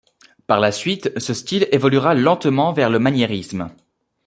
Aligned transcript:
Par 0.47 0.59
la 0.59 0.71
suite 0.71 1.11
ce 1.19 1.31
style 1.35 1.67
évoluera 1.71 2.15
lentement 2.15 2.73
vers 2.73 2.89
le 2.89 2.97
maniérisme. 2.97 3.69